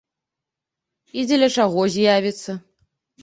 [1.19, 2.51] І дзеля чаго з'явіцца.